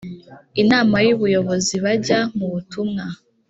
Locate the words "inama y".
0.61-1.09